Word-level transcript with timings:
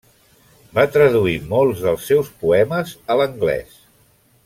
Va 0.77 0.85
traduir 0.95 1.35
molts 1.53 1.83
dels 1.89 2.07
seus 2.13 2.33
poemes 2.47 2.95
a 3.15 3.19
l'anglès. 3.23 3.79